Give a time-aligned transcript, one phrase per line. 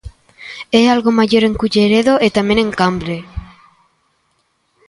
[0.81, 3.17] É algo maior en Culleredo e tamén en Cambre.